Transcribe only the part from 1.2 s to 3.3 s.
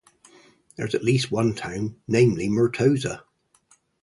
one town, namely Murtosa.